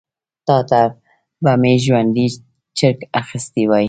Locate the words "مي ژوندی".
1.61-2.27